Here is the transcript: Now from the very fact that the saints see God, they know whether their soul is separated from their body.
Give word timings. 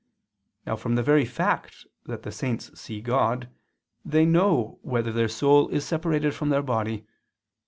Now 0.65 0.77
from 0.77 0.95
the 0.95 1.03
very 1.03 1.25
fact 1.25 1.85
that 2.07 2.23
the 2.23 2.31
saints 2.31 2.71
see 2.73 3.01
God, 3.01 3.49
they 4.03 4.25
know 4.25 4.79
whether 4.81 5.11
their 5.11 5.27
soul 5.29 5.69
is 5.69 5.85
separated 5.85 6.33
from 6.33 6.49
their 6.49 6.63
body. 6.63 7.05